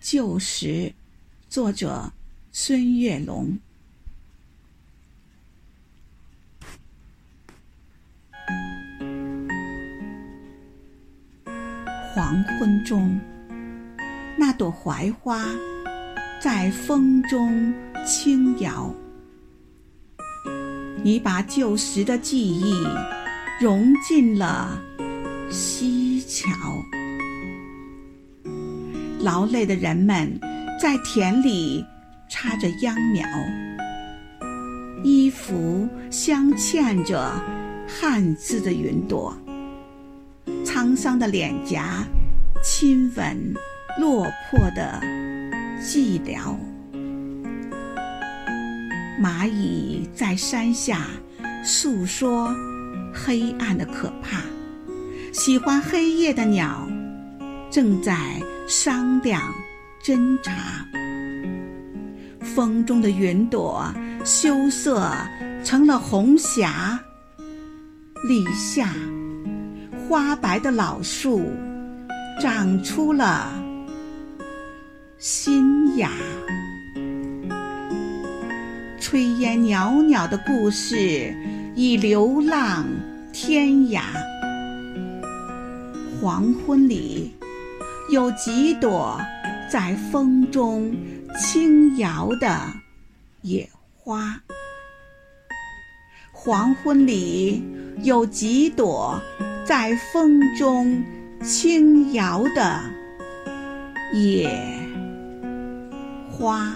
[0.00, 0.92] 旧时，
[1.48, 2.12] 作者
[2.52, 3.58] 孙月龙。
[12.14, 13.20] 黄昏中，
[14.36, 15.44] 那朵槐花
[16.40, 17.72] 在风中
[18.04, 18.92] 轻摇。
[21.04, 22.74] 你把旧时的记忆
[23.60, 24.82] 融进了
[25.48, 26.50] 西桥。
[29.20, 30.38] 劳累的人们
[30.80, 31.84] 在田里
[32.28, 33.26] 插着秧苗，
[35.02, 37.32] 衣服镶嵌着
[37.86, 39.36] 汉字的云朵。
[40.64, 42.04] 沧桑的脸颊
[42.62, 43.54] 亲吻
[43.98, 45.00] 落魄的
[45.82, 46.56] 寂寥。
[49.20, 51.06] 蚂蚁在山下
[51.64, 52.54] 诉说
[53.12, 54.42] 黑暗的可怕，
[55.32, 56.88] 喜欢黑夜的鸟
[57.70, 58.16] 正在
[58.66, 59.42] 商量
[60.02, 60.52] 侦查。
[62.40, 63.92] 风中的云朵
[64.24, 65.10] 羞涩
[65.62, 66.98] 成了红霞，
[68.26, 68.88] 立夏。
[70.08, 71.52] 花白的老树
[72.40, 73.52] 长出了
[75.18, 76.10] 新芽，
[78.98, 81.34] 炊烟袅袅的故事
[81.76, 82.86] 已流浪
[83.34, 84.00] 天涯。
[86.18, 87.34] 黄昏里
[88.10, 89.20] 有几朵
[89.70, 90.94] 在风中
[91.38, 92.58] 轻摇的
[93.42, 94.40] 野花，
[96.32, 97.62] 黄昏里
[98.02, 99.20] 有几朵。
[99.68, 101.04] 在风中
[101.42, 102.80] 轻摇的
[104.14, 104.48] 野
[106.30, 106.74] 花。